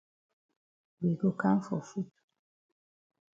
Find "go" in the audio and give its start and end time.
1.19-1.29